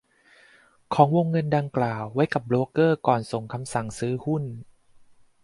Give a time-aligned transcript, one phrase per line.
[0.93, 4.43] ของวงเงินดังกล่าวไว้กับโบรกเกอร์ก่อนส่งคำสั่งซื้อหุ้น